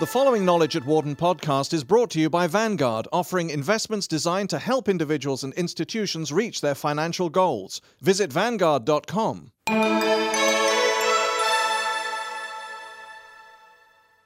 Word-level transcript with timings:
The 0.00 0.06
following 0.06 0.44
Knowledge 0.44 0.76
at 0.76 0.84
Wharton 0.84 1.16
podcast 1.16 1.72
is 1.72 1.82
brought 1.84 2.10
to 2.10 2.20
you 2.20 2.30
by 2.30 2.46
Vanguard, 2.46 3.08
offering 3.12 3.50
investments 3.50 4.06
designed 4.06 4.50
to 4.50 4.58
help 4.58 4.88
individuals 4.88 5.42
and 5.44 5.52
institutions 5.54 6.32
reach 6.32 6.60
their 6.60 6.74
financial 6.74 7.28
goals. 7.30 7.80
Visit 8.00 8.32
Vanguard.com. 8.32 9.52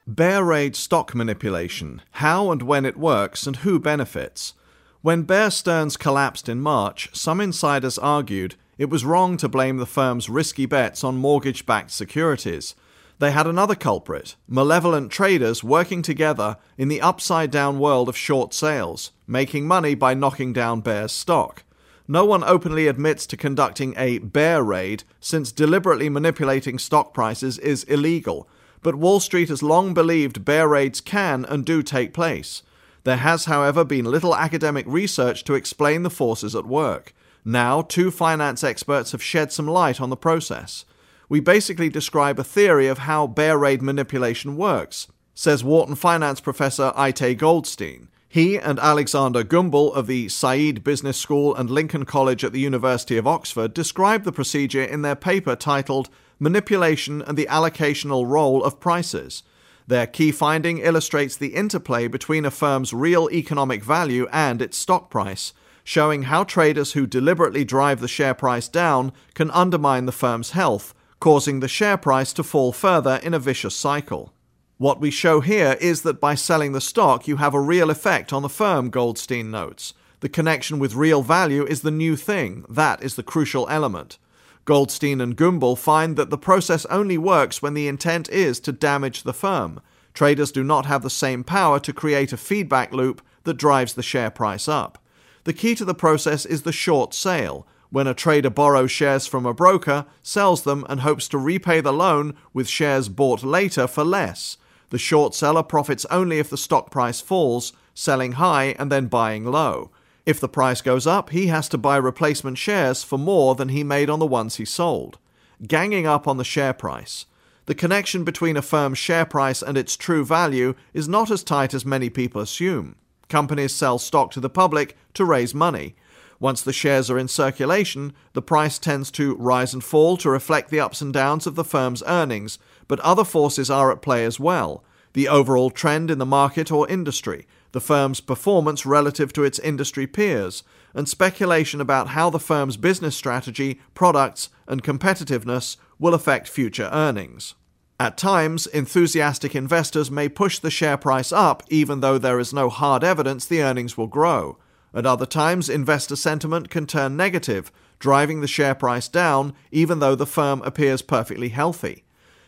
Bear 0.07 0.45
raid 0.45 0.77
stock 0.77 1.15
manipulation 1.15 2.03
how 2.13 2.51
and 2.51 2.63
when 2.63 2.85
it 2.85 2.97
works, 2.99 3.47
and 3.47 3.57
who 3.57 3.79
benefits. 3.79 4.55
When 5.01 5.23
Bear 5.23 5.51
Stearns 5.51 5.97
collapsed 5.97 6.49
in 6.49 6.61
March, 6.61 7.09
some 7.15 7.41
insiders 7.41 7.99
argued 7.99 8.57
it 8.79 8.91
was 8.91 9.05
wrong 9.05 9.37
to 9.37 9.49
blame 9.49 9.77
the 9.77 9.87
firm's 9.87 10.29
risky 10.29 10.67
bets 10.67 11.05
on 11.05 11.17
mortgage 11.17 11.67
backed 11.67 11.91
securities. 11.91 12.75
They 13.19 13.31
had 13.31 13.47
another 13.47 13.75
culprit 13.75 14.37
malevolent 14.49 15.13
traders 15.13 15.63
working 15.63 16.03
together 16.03 16.57
in 16.77 16.89
the 16.89 17.01
upside 17.01 17.51
down 17.51 17.79
world 17.79 18.09
of 18.09 18.17
short 18.17 18.53
sales, 18.53 19.13
making 19.27 19.67
money 19.67 19.95
by 19.95 20.15
knocking 20.15 20.53
down 20.53 20.81
Bear's 20.81 21.13
stock. 21.13 21.63
No 22.09 22.25
one 22.25 22.43
openly 22.43 22.89
admits 22.89 23.27
to 23.29 23.37
conducting 23.37 23.95
a 23.97 24.19
bear 24.19 24.63
raid, 24.63 25.05
since 25.21 25.53
deliberately 25.53 26.09
manipulating 26.09 26.79
stock 26.79 27.15
prices 27.15 27.59
is 27.59 27.85
illegal, 27.85 28.49
but 28.83 28.97
Wall 28.97 29.21
Street 29.21 29.49
has 29.51 29.63
long 29.63 29.95
believed 29.95 30.45
bear 30.45 30.67
raids 30.67 31.01
can 31.01 31.45
and 31.45 31.65
do 31.65 31.83
take 31.83 32.13
place. 32.13 32.63
There 33.05 33.19
has, 33.19 33.45
however, 33.45 33.85
been 33.85 34.05
little 34.05 34.35
academic 34.35 34.85
research 34.89 35.45
to 35.45 35.55
explain 35.55 36.03
the 36.03 36.11
forces 36.11 36.57
at 36.57 36.67
work. 36.67 37.15
Now, 37.45 37.83
two 37.83 38.11
finance 38.11 38.63
experts 38.63 39.13
have 39.13 39.23
shed 39.23 39.53
some 39.53 39.67
light 39.67 40.01
on 40.01 40.11
the 40.11 40.17
process 40.17 40.85
we 41.33 41.41
basically 41.41 41.89
describe 41.89 42.39
a 42.39 42.45
theory 42.45 42.89
of 42.89 42.99
how 42.99 43.27
bear 43.27 43.57
raid 43.57 43.81
manipulation 43.81 44.55
works, 44.55 45.09
says 45.35 45.65
Wharton 45.65 45.95
finance 45.95 46.41
professor 46.41 46.93
Itay 46.95 47.39
Goldstein. 47.39 48.09
He 48.29 48.59
and 48.59 48.79
Alexander 48.79 49.43
Guembel 49.43 49.95
of 49.95 50.07
the 50.07 50.29
Said 50.29 50.85
Business 50.85 51.17
School 51.17 51.55
and 51.55 51.71
Lincoln 51.71 52.05
College 52.05 52.45
at 52.45 52.53
the 52.53 52.61
University 52.61 53.17
of 53.17 53.27
Oxford 53.27 53.73
describe 53.73 54.25
the 54.25 54.31
procedure 54.31 54.85
in 54.85 55.01
their 55.01 55.17
paper 55.17 55.57
titled 55.57 56.11
Manipulation 56.39 57.23
and 57.23 57.39
the 57.39 57.47
Allocational 57.47 58.29
Role 58.29 58.63
of 58.63 58.79
Prices. 58.79 59.43
Their 59.87 60.07
key 60.07 60.33
finding 60.33 60.81
illustrates 60.81 61.39
the 61.39 61.55
interplay 61.55 62.09
between 62.09 62.45
a 62.45 62.51
firm's 62.51 62.93
real 62.93 63.31
economic 63.33 63.83
value 63.83 64.29
and 64.31 64.61
its 64.61 64.77
stock 64.77 65.09
price, 65.09 65.55
showing 65.85 66.25
how 66.25 66.45
traders 66.45 66.93
who 66.93 67.07
deliberately 67.07 67.65
drive 67.65 68.01
the 68.01 68.09
share 68.09 68.35
price 68.35 68.69
down 68.69 69.13
can 69.35 69.51
undermine 69.51 70.07
the 70.07 70.13
firm's 70.13 70.51
health 70.51 70.95
causing 71.23 71.61
the 71.61 71.69
share 71.69 71.97
price 71.97 72.33
to 72.33 72.43
fall 72.43 72.73
further 72.73 73.21
in 73.23 73.33
a 73.33 73.39
vicious 73.39 73.77
cycle. 73.77 74.33
What 74.79 75.01
we 75.01 75.13
show 75.13 75.39
here 75.39 75.77
is 75.81 76.03
that 76.03 76.21
by 76.21 76.35
selling 76.35 76.73
the 76.73 76.81
stock, 76.81 77.29
you 77.29 77.37
have 77.37 77.55
a 77.55 77.61
real 77.61 77.91
effect 77.91 78.33
on 78.33 78.43
the 78.43 78.49
firm, 78.49 78.91
Goldstein 78.91 79.49
notes. 79.49 79.95
The 80.19 80.29
connection 80.29 80.81
with 80.81 80.97
real 80.97 81.23
value 81.23 81.65
is 81.65 81.83
the 81.83 81.93
new 81.93 82.17
thing, 82.17 82.65
that 82.69 83.05
is 83.05 83.15
the 83.15 83.23
crucial 83.23 83.69
element. 83.69 84.19
Goldstein 84.65 85.21
and 85.21 85.37
Guembel 85.37 85.79
find 85.79 86.17
that 86.17 86.31
the 86.31 86.37
process 86.37 86.87
only 86.87 87.19
works 87.19 87.63
when 87.63 87.75
the 87.75 87.87
intent 87.87 88.29
is 88.29 88.59
to 88.59 88.73
damage 88.73 89.23
the 89.23 89.33
firm. 89.33 89.81
Traders 90.15 90.51
do 90.51 90.65
not 90.65 90.87
have 90.87 91.05
the 91.05 91.09
same 91.09 91.45
power 91.45 91.79
to 91.79 91.93
create 91.93 92.33
a 92.33 92.37
feedback 92.37 92.93
loop 92.93 93.23
that 93.45 93.55
drives 93.55 93.95
the 93.95 94.03
share 94.03 94.31
price 94.31 94.67
up. 94.67 94.99
The 95.45 95.53
key 95.53 95.75
to 95.75 95.85
the 95.85 95.95
process 95.95 96.47
is 96.47 96.63
the 96.63 96.73
short 96.73 97.15
sale, 97.15 97.67
when 97.91 98.07
a 98.07 98.15
trader 98.15 98.49
borrows 98.51 98.91
shares 98.91 99.27
from 99.27 99.45
a 99.45 99.53
broker, 99.53 100.07
sells 100.23 100.63
them, 100.63 100.87
and 100.89 101.01
hopes 101.01 101.29
to 101.29 101.39
repay 101.39 101.81
the 101.81 101.93
loan 101.93 102.35
with 102.55 102.69
shares 102.69 103.09
bought 103.09 103.43
later 103.43 103.87
for 103.87 104.05
less. 104.05 104.57
The 104.91 104.99
short 104.99 105.35
seller 105.35 105.63
profits 105.63 106.07
only 106.11 106.39
if 106.39 106.49
the 106.49 106.57
stock 106.57 106.91
price 106.91 107.21
falls, 107.21 107.73
selling 107.93 108.33
high 108.33 108.75
and 108.79 108.91
then 108.91 109.07
buying 109.09 109.45
low. 109.45 109.91
If 110.25 110.39
the 110.39 110.49
price 110.49 110.81
goes 110.81 111.07
up, 111.07 111.31
he 111.31 111.49
has 111.49 111.69
to 111.71 111.79
buy 111.79 111.97
replacement 111.97 112.57
shares 112.57 113.03
for 113.03 113.19
more 113.19 113.55
than 113.55 113.71
he 113.71 113.83
made 113.83 114.09
on 114.09 114.21
the 114.21 114.27
ones 114.27 114.57
he 114.57 114.65
sold. 114.65 115.19
Ganging 115.67 116.07
up 116.07 116.29
on 116.29 116.37
the 116.37 116.45
share 116.45 116.73
price. 116.73 117.27
The 117.67 117.75
connection 117.75 118.25
between 118.25 118.57
a 118.57 118.63
firm's 118.63 118.99
share 118.99 119.25
price 119.25 119.63
and 119.63 119.77
its 119.77 119.97
true 119.97 120.25
value 120.25 120.75
is 120.95 121.09
not 121.09 121.31
as 121.31 121.45
tight 121.45 121.75
as 121.75 121.85
many 121.85 122.09
people 122.09 122.41
assume. 122.41 122.97
Companies 123.33 123.73
sell 123.73 123.97
stock 123.99 124.31
to 124.33 124.41
the 124.41 124.51
public 124.51 124.95
to 125.15 125.25
raise 125.25 125.55
money. 125.55 125.95
Once 126.39 126.61
the 126.61 126.71
shares 126.71 127.09
are 127.09 127.19
in 127.19 127.29
circulation, 127.29 128.13
the 128.35 128.43
price 128.43 128.79
tends 128.79 129.11
to 129.13 129.35
rise 129.37 129.73
and 129.73 129.83
fall 129.83 130.19
to 130.19 130.29
reflect 130.29 130.69
the 130.69 130.79
ups 130.79 131.01
and 131.01 131.15
downs 131.15 131.47
of 131.47 131.55
the 131.55 131.65
firm's 131.65 132.03
earnings, 132.07 132.59
but 132.89 133.01
other 133.01 133.25
forces 133.25 133.71
are 133.71 133.91
at 133.91 134.03
play 134.03 134.27
as 134.27 134.39
well 134.39 134.85
the 135.15 135.29
overall 135.29 135.71
trend 135.71 136.11
in 136.11 136.19
the 136.19 136.27
market 136.27 136.71
or 136.71 136.87
industry, 136.91 137.47
the 137.73 137.81
firm's 137.81 138.21
performance 138.21 138.85
relative 138.85 139.33
to 139.33 139.45
its 139.45 139.59
industry 139.61 140.07
peers, 140.07 140.63
and 140.93 141.09
speculation 141.09 141.81
about 141.81 142.09
how 142.09 142.29
the 142.29 142.39
firm's 142.39 142.77
business 142.77 143.17
strategy, 143.17 143.81
products, 143.95 144.51
and 144.67 144.83
competitiveness 144.83 145.79
will 145.99 146.13
affect 146.13 146.49
future 146.49 146.91
earnings. 146.93 147.55
At 148.01 148.19
times, 148.19 148.67
enthusiastic 148.67 149.55
investors 149.55 150.11
may 150.11 150.29
push 150.29 150.59
the 150.59 150.71
share 150.71 150.97
price 150.97 151.33
up 151.33 151.63
even 151.69 152.01
though 152.01 152.19
there 152.19 152.41
is 152.41 152.53
no 152.53 152.69
hard 152.69 153.05
evidence 153.05 153.47
the 153.47 153.63
earnings 153.63 153.97
will 153.97 154.07
grow. 154.07 154.59
At 154.95 155.07
other 155.07 155.27
times, 155.27 155.69
investor 155.69 156.17
sentiment 156.17 156.69
can 156.69 156.87
turn 156.87 157.17
negative, 157.17 157.71
driving 157.99 158.41
the 158.41 158.49
share 158.49 158.75
price 158.75 159.09
down 159.09 159.55
even 159.71 160.01
though 160.01 160.15
the 160.15 160.27
firm 160.27 160.61
appears 160.63 161.01
perfectly 161.03 161.51
healthy. 161.51 162.05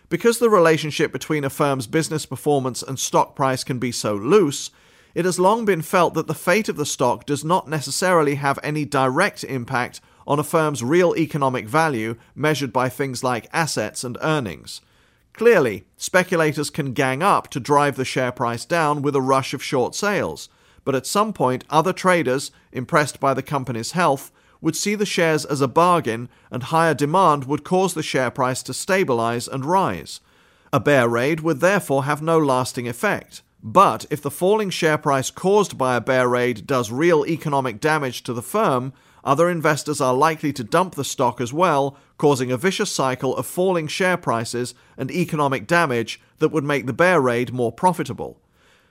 Because 0.09 0.39
the 0.39 0.51
relationship 0.51 1.13
between 1.13 1.45
a 1.45 1.51
firm's 1.51 1.87
business 1.87 2.27
performance 2.27 2.83
and 2.83 2.99
stock 2.99 3.35
price 3.35 3.65
can 3.65 3.79
be 3.79 3.93
so 3.93 4.15
loose, 4.15 4.71
it 5.15 5.25
has 5.25 5.39
long 5.39 5.65
been 5.65 5.83
felt 5.83 6.15
that 6.15 6.27
the 6.27 6.35
fate 6.35 6.69
of 6.69 6.77
the 6.77 6.85
stock 6.85 7.25
does 7.25 7.45
not 7.45 7.69
necessarily 7.69 8.35
have 8.35 8.59
any 8.63 8.85
direct 8.85 9.45
impact 9.45 10.01
on 10.27 10.39
a 10.39 10.45
firm's 10.45 10.83
real 10.83 11.15
economic 11.17 11.69
value 11.69 12.17
measured 12.35 12.73
by 12.73 12.89
things 12.89 13.23
like 13.23 13.49
assets 13.53 14.05
and 14.05 14.19
earnings. 14.21 14.81
Clearly, 15.35 15.85
speculators 15.97 16.71
can 16.71 16.93
gang 16.93 17.21
up 17.23 17.49
to 17.51 17.59
drive 17.59 17.97
the 17.97 18.05
share 18.05 18.31
price 18.31 18.65
down 18.65 19.03
with 19.03 19.17
a 19.17 19.21
rush 19.21 19.53
of 19.53 19.63
short 19.63 19.95
sales, 19.95 20.49
but 20.85 20.95
at 20.95 21.07
some 21.07 21.33
point 21.33 21.65
other 21.69 21.93
traders, 21.93 22.53
impressed 22.73 23.19
by 23.19 23.35
the 23.35 23.43
company's 23.43 23.93
health, 23.93 24.31
would 24.61 24.77
see 24.77 24.95
the 24.95 25.05
shares 25.05 25.45
as 25.45 25.61
a 25.61 25.69
bargain 25.69 26.29
and 26.51 26.65
higher 26.65 26.95
demand 26.95 27.45
would 27.45 27.65
cause 27.65 27.95
the 27.95 28.03
share 28.03 28.31
price 28.31 28.63
to 28.63 28.73
stabilize 28.73 29.49
and 29.49 29.65
rise. 29.65 30.21
A 30.73 30.79
bear 30.79 31.09
raid 31.09 31.41
would 31.41 31.61
therefore 31.61 32.05
have 32.05 32.23
no 32.23 32.39
lasting 32.39 32.89
effect. 32.89 33.43
But 33.67 34.05
if 34.11 34.21
the 34.21 34.31
falling 34.31 34.69
share 34.69 34.99
price 34.99 35.31
caused 35.31 35.79
by 35.79 35.97
a 35.97 36.01
bear 36.01 36.29
raid 36.29 36.67
does 36.67 36.93
real 36.93 37.25
economic 37.25 37.81
damage 37.81 38.23
to 38.25 38.35
the 38.35 38.43
firm, 38.43 38.93
other 39.25 39.49
investors 39.49 40.03
are 40.03 40.13
likely 40.13 40.53
to 40.53 40.63
dump 40.63 40.95
the 40.95 41.05
stock 41.05 41.41
as 41.41 41.51
well, 41.51 41.97
causing 42.19 42.53
a 42.53 42.59
vicious 42.59 42.93
cycle 42.93 43.35
of 43.35 43.47
falling 43.47 43.87
share 43.87 44.19
prices 44.19 44.75
and 44.99 45.11
economic 45.11 45.67
damage 45.67 46.21
that 46.41 46.51
would 46.51 46.63
make 46.63 46.85
the 46.85 46.93
bear 46.93 47.23
raid 47.23 47.55
more 47.55 47.73
profitable. 47.73 48.39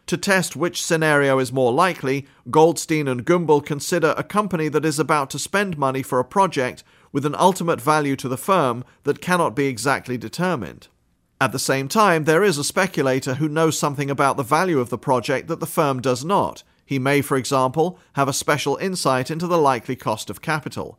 To 0.08 0.18
test 0.18 0.56
which 0.56 0.84
scenario 0.84 1.38
is 1.38 1.54
more 1.54 1.72
likely, 1.72 2.26
Goldstein 2.50 3.08
and 3.08 3.28
Guembel 3.28 3.64
consider 3.64 4.16
a 4.18 4.24
company 4.24 4.70
that 4.70 4.86
is 4.86 4.98
about 4.98 5.30
to 5.30 5.40
spend 5.40 5.78
money 5.78 6.02
for 6.02 6.20
a 6.20 6.26
project 6.26 6.84
with 7.12 7.28
an 7.28 7.36
ultimate 7.36 7.80
value 7.80 8.16
to 8.16 8.28
the 8.28 8.38
firm 8.38 8.84
that 9.04 9.22
cannot 9.22 9.56
be 9.56 9.68
exactly 9.68 10.18
determined. 10.18 10.88
At 11.44 11.52
the 11.52 11.60
same 11.60 11.90
time, 11.90 12.24
there 12.24 12.42
is 12.42 12.58
a 12.58 12.64
speculator 12.64 13.34
who 13.34 13.50
knows 13.50 13.78
something 13.78 14.10
about 14.10 14.38
the 14.38 14.44
value 14.44 14.80
of 14.80 14.90
the 14.90 14.98
project 14.98 15.50
that 15.50 15.60
the 15.60 15.66
firm 15.66 16.00
does 16.00 16.24
not. 16.24 16.64
He 16.86 16.98
may, 16.98 17.22
for 17.22 17.36
example, 17.36 18.00
have 18.14 18.30
a 18.30 18.32
special 18.32 18.78
insight 18.78 19.30
into 19.30 19.46
the 19.46 19.58
likely 19.58 19.98
cost 19.98 20.30
of 20.30 20.42
capital. 20.42 20.98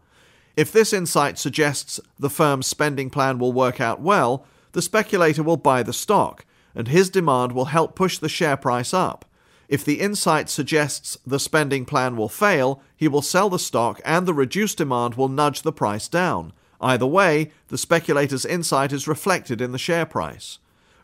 If 0.55 0.71
this 0.71 0.93
insight 0.93 1.39
suggests 1.39 1.99
the 2.19 2.29
firm's 2.29 2.67
spending 2.67 3.09
plan 3.09 3.39
will 3.39 3.55
work 3.55 3.81
out 3.81 4.03
well, 4.03 4.45
the 4.73 4.83
speculator 4.83 5.43
will 5.43 5.57
buy 5.57 5.83
the 5.83 5.95
stock 5.95 6.45
and 6.75 6.89
his 6.89 7.09
demand 7.09 7.53
will 7.53 7.73
help 7.77 7.95
push 7.95 8.19
the 8.19 8.29
share 8.29 8.59
price 8.59 8.93
up. 8.93 9.25
If 9.71 9.83
the 9.83 9.99
insight 9.99 10.51
suggests 10.51 11.17
the 11.27 11.41
spending 11.41 11.87
plan 11.87 12.19
will 12.19 12.29
fail, 12.29 12.83
he 12.95 13.09
will 13.09 13.23
sell 13.23 13.49
the 13.49 13.59
stock 13.59 13.99
and 14.05 14.27
the 14.27 14.35
reduced 14.35 14.77
demand 14.77 15.15
will 15.15 15.31
nudge 15.31 15.63
the 15.63 15.73
price 15.73 16.07
down. 16.07 16.53
Either 16.85 17.07
way, 17.07 17.51
the 17.69 17.79
speculator's 17.79 18.45
insight 18.45 18.93
is 18.93 19.09
reflected 19.09 19.63
in 19.63 19.73
the 19.73 19.79
share 19.79 20.05
price. 20.05 20.59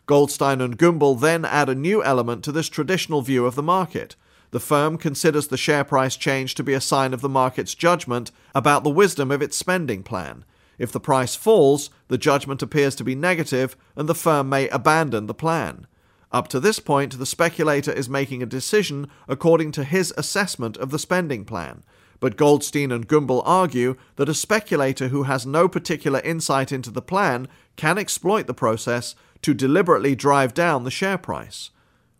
Goldstein 0.05 0.61
and 0.61 0.77
Guembel 0.77 1.19
then 1.19 1.43
add 1.43 1.69
a 1.69 1.75
new 1.75 2.03
element 2.03 2.43
to 2.43 2.51
this 2.51 2.69
traditional 2.69 3.23
view 3.23 3.47
of 3.47 3.55
the 3.55 3.63
market. 3.63 4.15
The 4.51 4.59
firm 4.59 4.99
considers 4.99 5.47
the 5.47 5.57
share 5.57 5.83
price 5.83 6.15
change 6.15 6.53
to 6.53 6.63
be 6.63 6.75
a 6.75 6.81
sign 6.81 7.15
of 7.15 7.21
the 7.21 7.29
market's 7.29 7.73
judgment 7.73 8.29
about 8.53 8.83
the 8.83 8.91
wisdom 8.91 9.31
of 9.31 9.41
its 9.41 9.57
spending 9.57 10.03
plan. 10.03 10.45
If 10.77 10.91
the 10.91 10.99
price 10.99 11.33
falls, 11.33 11.89
the 12.09 12.17
judgment 12.17 12.61
appears 12.61 12.93
to 12.97 13.03
be 13.03 13.15
negative 13.15 13.75
and 13.95 14.07
the 14.07 14.13
firm 14.13 14.49
may 14.49 14.69
abandon 14.69 15.25
the 15.25 15.33
plan. 15.33 15.87
Up 16.31 16.47
to 16.49 16.59
this 16.59 16.77
point, 16.79 17.17
the 17.17 17.25
speculator 17.25 17.91
is 17.91 18.07
making 18.07 18.43
a 18.43 18.45
decision 18.45 19.09
according 19.27 19.71
to 19.71 19.83
his 19.83 20.13
assessment 20.15 20.77
of 20.77 20.91
the 20.91 20.99
spending 20.99 21.43
plan. 21.43 21.81
But 22.21 22.37
Goldstein 22.37 22.91
and 22.91 23.07
Guembel 23.07 23.41
argue 23.45 23.97
that 24.15 24.29
a 24.29 24.33
speculator 24.33 25.09
who 25.09 25.23
has 25.23 25.45
no 25.45 25.67
particular 25.67 26.19
insight 26.19 26.71
into 26.71 26.91
the 26.91 27.01
plan 27.01 27.47
can 27.75 27.97
exploit 27.97 28.47
the 28.47 28.53
process 28.53 29.15
to 29.41 29.55
deliberately 29.55 30.15
drive 30.15 30.53
down 30.53 30.83
the 30.83 30.91
share 30.91 31.17
price, 31.17 31.71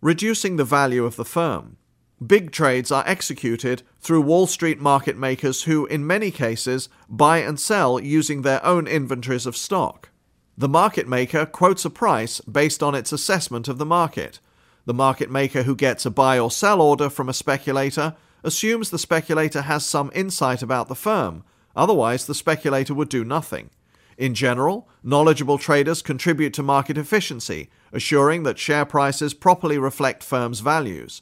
reducing 0.01 0.57
the 0.57 0.65
value 0.65 1.05
of 1.05 1.15
the 1.15 1.23
firm. 1.23 1.77
Big 2.25 2.51
trades 2.51 2.91
are 2.91 3.03
executed 3.05 3.83
through 3.99 4.21
Wall 4.21 4.47
Street 4.47 4.79
market 4.79 5.17
makers 5.17 5.63
who, 5.63 5.85
in 5.85 6.05
many 6.05 6.31
cases, 6.31 6.89
buy 7.07 7.37
and 7.37 7.59
sell 7.59 7.99
using 7.99 8.41
their 8.41 8.63
own 8.65 8.87
inventories 8.87 9.45
of 9.45 9.55
stock. 9.55 10.09
The 10.57 10.67
market 10.67 11.07
maker 11.07 11.45
quotes 11.45 11.85
a 11.85 11.91
price 11.91 12.41
based 12.41 12.81
on 12.81 12.95
its 12.95 13.11
assessment 13.11 13.67
of 13.67 13.77
the 13.77 13.85
market. 13.85 14.39
The 14.85 14.93
market 14.95 15.29
maker 15.29 15.63
who 15.63 15.75
gets 15.75 16.07
a 16.07 16.11
buy 16.11 16.39
or 16.39 16.49
sell 16.49 16.81
order 16.81 17.09
from 17.09 17.29
a 17.29 17.33
speculator 17.33 18.15
assumes 18.43 18.89
the 18.89 18.99
speculator 18.99 19.63
has 19.63 19.85
some 19.85 20.11
insight 20.13 20.61
about 20.61 20.87
the 20.87 20.95
firm, 20.95 21.43
otherwise, 21.75 22.25
the 22.25 22.35
speculator 22.35 22.93
would 22.93 23.09
do 23.09 23.23
nothing. 23.23 23.69
In 24.17 24.35
general, 24.35 24.87
knowledgeable 25.03 25.57
traders 25.57 26.01
contribute 26.01 26.53
to 26.53 26.63
market 26.63 26.97
efficiency, 26.97 27.69
assuring 27.91 28.43
that 28.43 28.59
share 28.59 28.85
prices 28.85 29.33
properly 29.33 29.77
reflect 29.77 30.23
firms' 30.23 30.59
values. 30.59 31.21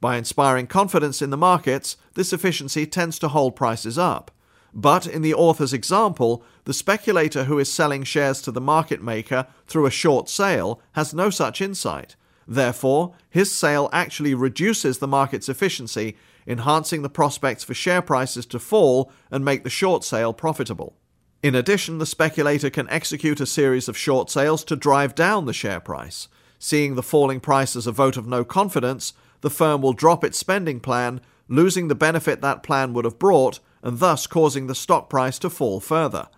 By 0.00 0.16
inspiring 0.16 0.66
confidence 0.66 1.20
in 1.20 1.30
the 1.30 1.36
markets, 1.36 1.96
this 2.14 2.32
efficiency 2.32 2.86
tends 2.86 3.18
to 3.18 3.28
hold 3.28 3.56
prices 3.56 3.98
up. 3.98 4.30
But 4.72 5.06
in 5.06 5.22
the 5.22 5.34
author's 5.34 5.72
example, 5.72 6.44
the 6.64 6.74
speculator 6.74 7.44
who 7.44 7.58
is 7.58 7.72
selling 7.72 8.04
shares 8.04 8.40
to 8.42 8.52
the 8.52 8.60
market 8.60 9.02
maker 9.02 9.46
through 9.66 9.86
a 9.86 9.90
short 9.90 10.28
sale 10.28 10.80
has 10.92 11.12
no 11.12 11.30
such 11.30 11.60
insight. 11.60 12.16
Therefore, 12.46 13.14
his 13.28 13.52
sale 13.54 13.90
actually 13.92 14.34
reduces 14.34 14.98
the 14.98 15.08
market's 15.08 15.48
efficiency, 15.48 16.16
enhancing 16.48 17.02
the 17.02 17.10
prospects 17.10 17.62
for 17.62 17.74
share 17.74 18.02
prices 18.02 18.46
to 18.46 18.58
fall 18.58 19.12
and 19.30 19.44
make 19.44 19.62
the 19.62 19.70
short 19.70 20.02
sale 20.02 20.32
profitable. 20.32 20.96
In 21.42 21.54
addition, 21.54 21.98
the 21.98 22.06
speculator 22.06 22.70
can 22.70 22.88
execute 22.90 23.40
a 23.40 23.46
series 23.46 23.88
of 23.88 23.96
short 23.96 24.30
sales 24.30 24.64
to 24.64 24.74
drive 24.74 25.14
down 25.14 25.44
the 25.44 25.52
share 25.52 25.78
price. 25.78 26.26
Seeing 26.58 26.96
the 26.96 27.02
falling 27.02 27.38
price 27.38 27.76
as 27.76 27.86
a 27.86 27.92
vote 27.92 28.16
of 28.16 28.26
no 28.26 28.44
confidence, 28.44 29.12
the 29.42 29.50
firm 29.50 29.82
will 29.82 29.92
drop 29.92 30.24
its 30.24 30.38
spending 30.38 30.80
plan, 30.80 31.20
losing 31.46 31.86
the 31.86 31.94
benefit 31.94 32.40
that 32.40 32.64
plan 32.64 32.92
would 32.94 33.04
have 33.04 33.20
brought, 33.20 33.60
and 33.82 34.00
thus 34.00 34.26
causing 34.26 34.66
the 34.66 34.74
stock 34.74 35.08
price 35.08 35.38
to 35.38 35.50
fall 35.50 35.78
further. 35.78 36.28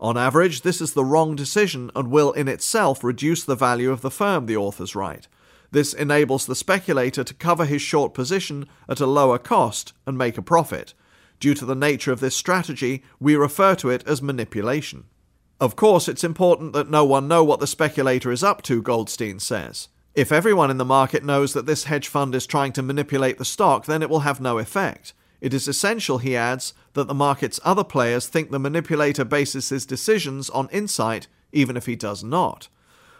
On 0.00 0.18
average, 0.18 0.62
this 0.62 0.80
is 0.80 0.92
the 0.92 1.04
wrong 1.04 1.34
decision 1.36 1.90
and 1.94 2.10
will 2.10 2.32
in 2.32 2.48
itself 2.48 3.04
reduce 3.04 3.44
the 3.44 3.54
value 3.54 3.90
of 3.90 4.02
the 4.02 4.10
firm, 4.10 4.46
the 4.46 4.56
authors 4.56 4.94
write. 4.94 5.28
This 5.70 5.94
enables 5.94 6.46
the 6.46 6.56
speculator 6.56 7.22
to 7.22 7.34
cover 7.34 7.64
his 7.64 7.82
short 7.82 8.14
position 8.14 8.66
at 8.88 9.00
a 9.00 9.06
lower 9.06 9.38
cost 9.38 9.92
and 10.06 10.18
make 10.18 10.36
a 10.36 10.42
profit. 10.42 10.94
Due 11.38 11.54
to 11.54 11.64
the 11.64 11.74
nature 11.74 12.12
of 12.12 12.20
this 12.20 12.36
strategy, 12.36 13.02
we 13.18 13.36
refer 13.36 13.74
to 13.76 13.90
it 13.90 14.06
as 14.06 14.20
manipulation. 14.20 15.04
Of 15.60 15.76
course, 15.76 16.08
it's 16.08 16.24
important 16.24 16.72
that 16.72 16.90
no 16.90 17.04
one 17.04 17.28
know 17.28 17.44
what 17.44 17.60
the 17.60 17.66
speculator 17.66 18.32
is 18.32 18.42
up 18.42 18.62
to, 18.62 18.82
Goldstein 18.82 19.38
says. 19.38 19.88
If 20.14 20.32
everyone 20.32 20.70
in 20.70 20.78
the 20.78 20.84
market 20.84 21.22
knows 21.22 21.52
that 21.52 21.66
this 21.66 21.84
hedge 21.84 22.08
fund 22.08 22.34
is 22.34 22.46
trying 22.46 22.72
to 22.72 22.82
manipulate 22.82 23.38
the 23.38 23.44
stock, 23.44 23.86
then 23.86 24.02
it 24.02 24.10
will 24.10 24.20
have 24.20 24.40
no 24.40 24.58
effect. 24.58 25.12
It 25.40 25.54
is 25.54 25.68
essential, 25.68 26.18
he 26.18 26.36
adds, 26.36 26.74
that 26.94 27.06
the 27.06 27.14
market's 27.14 27.60
other 27.64 27.84
players 27.84 28.26
think 28.26 28.50
the 28.50 28.58
manipulator 28.58 29.24
bases 29.24 29.68
his 29.68 29.86
decisions 29.86 30.50
on 30.50 30.68
insight, 30.70 31.28
even 31.52 31.76
if 31.76 31.86
he 31.86 31.96
does 31.96 32.24
not. 32.24 32.68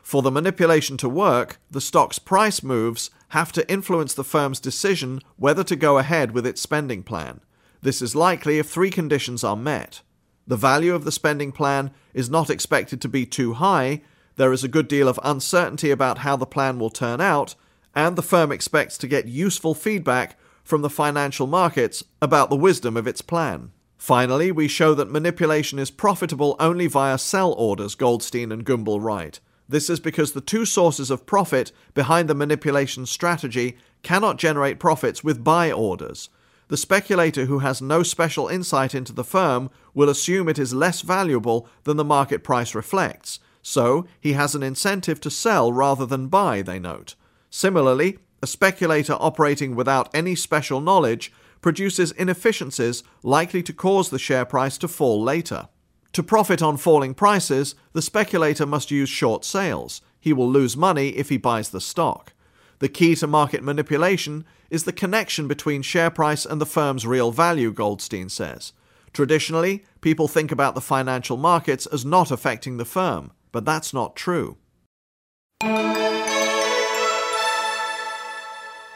For 0.02 0.22
the 0.22 0.30
manipulation 0.30 0.96
to 0.98 1.08
work, 1.08 1.58
the 1.70 1.80
stock's 1.80 2.18
price 2.18 2.62
moves 2.62 3.10
have 3.28 3.52
to 3.52 3.70
influence 3.70 4.14
the 4.14 4.24
firm's 4.24 4.60
decision 4.60 5.20
whether 5.36 5.64
to 5.64 5.76
go 5.76 5.98
ahead 5.98 6.32
with 6.32 6.46
its 6.46 6.60
spending 6.60 7.02
plan. 7.02 7.40
This 7.82 8.02
is 8.02 8.14
likely 8.14 8.58
if 8.58 8.68
three 8.68 8.90
conditions 8.90 9.44
are 9.44 9.56
met. 9.56 10.02
The 10.46 10.56
value 10.56 10.94
of 10.94 11.04
the 11.04 11.12
spending 11.12 11.52
plan 11.52 11.92
is 12.12 12.28
not 12.28 12.50
expected 12.50 13.00
to 13.02 13.08
be 13.08 13.24
too 13.24 13.54
high, 13.54 14.02
there 14.36 14.52
is 14.52 14.64
a 14.64 14.68
good 14.68 14.88
deal 14.88 15.06
of 15.06 15.20
uncertainty 15.22 15.90
about 15.90 16.18
how 16.18 16.34
the 16.34 16.46
plan 16.46 16.78
will 16.78 16.90
turn 16.90 17.20
out, 17.20 17.54
and 17.94 18.16
the 18.16 18.22
firm 18.22 18.50
expects 18.50 18.96
to 18.98 19.06
get 19.06 19.28
useful 19.28 19.74
feedback 19.74 20.38
from 20.64 20.82
the 20.82 20.90
financial 20.90 21.46
markets 21.46 22.02
about 22.22 22.48
the 22.48 22.56
wisdom 22.56 22.96
of 22.96 23.06
its 23.06 23.20
plan. 23.20 23.70
Finally, 23.98 24.50
we 24.50 24.66
show 24.66 24.94
that 24.94 25.10
manipulation 25.10 25.78
is 25.78 25.90
profitable 25.90 26.56
only 26.58 26.86
via 26.86 27.18
sell 27.18 27.52
orders, 27.52 27.94
Goldstein 27.94 28.50
and 28.50 28.64
Guembel 28.64 29.02
write. 29.02 29.40
This 29.70 29.88
is 29.88 30.00
because 30.00 30.32
the 30.32 30.40
two 30.40 30.64
sources 30.64 31.12
of 31.12 31.26
profit 31.26 31.70
behind 31.94 32.28
the 32.28 32.34
manipulation 32.34 33.06
strategy 33.06 33.76
cannot 34.02 34.36
generate 34.36 34.80
profits 34.80 35.22
with 35.22 35.44
buy 35.44 35.70
orders. 35.70 36.28
The 36.66 36.76
speculator 36.76 37.44
who 37.44 37.60
has 37.60 37.80
no 37.80 38.02
special 38.02 38.48
insight 38.48 38.96
into 38.96 39.12
the 39.12 39.22
firm 39.22 39.70
will 39.94 40.08
assume 40.08 40.48
it 40.48 40.58
is 40.58 40.74
less 40.74 41.02
valuable 41.02 41.68
than 41.84 41.96
the 41.96 42.04
market 42.04 42.42
price 42.42 42.74
reflects, 42.74 43.38
so 43.62 44.08
he 44.18 44.32
has 44.32 44.56
an 44.56 44.64
incentive 44.64 45.20
to 45.20 45.30
sell 45.30 45.72
rather 45.72 46.04
than 46.04 46.26
buy, 46.26 46.62
they 46.62 46.80
note. 46.80 47.14
Similarly, 47.48 48.18
a 48.42 48.48
speculator 48.48 49.16
operating 49.20 49.76
without 49.76 50.12
any 50.12 50.34
special 50.34 50.80
knowledge 50.80 51.32
produces 51.60 52.10
inefficiencies 52.10 53.04
likely 53.22 53.62
to 53.62 53.72
cause 53.72 54.10
the 54.10 54.18
share 54.18 54.44
price 54.44 54.78
to 54.78 54.88
fall 54.88 55.22
later. 55.22 55.68
To 56.12 56.22
profit 56.22 56.62
on 56.62 56.76
falling 56.76 57.14
prices, 57.14 57.74
the 57.92 58.02
speculator 58.02 58.66
must 58.66 58.90
use 58.90 59.08
short 59.08 59.44
sales. 59.44 60.02
He 60.18 60.32
will 60.32 60.50
lose 60.50 60.76
money 60.76 61.10
if 61.10 61.28
he 61.28 61.36
buys 61.36 61.70
the 61.70 61.80
stock. 61.80 62.32
The 62.80 62.88
key 62.88 63.14
to 63.16 63.26
market 63.26 63.62
manipulation 63.62 64.44
is 64.70 64.84
the 64.84 64.92
connection 64.92 65.48
between 65.48 65.82
share 65.82 66.10
price 66.10 66.44
and 66.44 66.60
the 66.60 66.66
firm's 66.66 67.06
real 67.06 67.30
value, 67.30 67.72
Goldstein 67.72 68.28
says. 68.28 68.72
Traditionally, 69.12 69.84
people 70.00 70.28
think 70.28 70.52
about 70.52 70.74
the 70.74 70.80
financial 70.80 71.36
markets 71.36 71.86
as 71.86 72.04
not 72.04 72.30
affecting 72.30 72.76
the 72.76 72.84
firm 72.84 73.32
but 73.52 73.64
that's 73.64 73.92
not 73.92 74.16
true. 74.16 74.56